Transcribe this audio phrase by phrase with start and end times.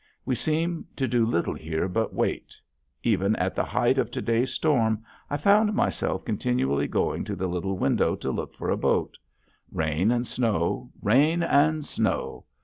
[0.25, 2.55] We seem to do little here but wait.
[3.03, 7.45] Even at the height of to day's storm I found myself continually going to the
[7.45, 9.15] little window to look for a boat.
[9.71, 12.45] Rain and snow, rain and snow!